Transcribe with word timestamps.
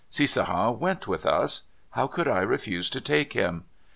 Cissaha 0.11 0.71
went 0.71 1.07
with 1.07 1.27
us. 1.27 1.61
How 1.91 2.07
could 2.07 2.27
I 2.27 2.41
refuse 2.41 2.89
to 2.89 2.99
take 2.99 3.33
him? 3.33 3.65